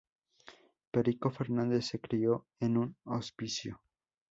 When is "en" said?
2.59-2.75